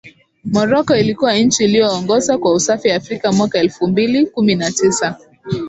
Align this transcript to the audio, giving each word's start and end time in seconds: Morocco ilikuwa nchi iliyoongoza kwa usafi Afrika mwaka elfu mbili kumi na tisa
Morocco 0.43 0.95
ilikuwa 0.95 1.37
nchi 1.37 1.63
iliyoongoza 1.65 2.37
kwa 2.37 2.53
usafi 2.53 2.91
Afrika 2.91 3.31
mwaka 3.31 3.59
elfu 3.59 3.87
mbili 3.87 4.25
kumi 4.27 4.55
na 4.55 4.71
tisa 4.71 5.17